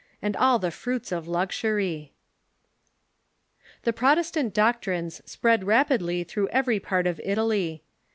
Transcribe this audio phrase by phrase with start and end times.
[0.19, 2.13] And all the fruits of luxury."
[3.83, 7.83] 270 THE RKFORMATION The Protestant doctrines spread rapidly through every part of Italy.